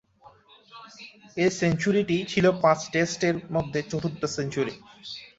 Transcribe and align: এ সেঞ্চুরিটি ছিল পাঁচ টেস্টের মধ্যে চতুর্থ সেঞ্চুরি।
এ 1.37 1.45
সেঞ্চুরিটি 1.59 2.17
ছিল 2.31 2.45
পাঁচ 2.63 2.79
টেস্টের 2.93 3.35
মধ্যে 3.55 3.79
চতুর্থ 3.91 4.21
সেঞ্চুরি। 4.35 4.73